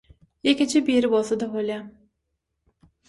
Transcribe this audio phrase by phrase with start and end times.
[0.51, 1.85] Ýekeje biri bolsa-da bolýar.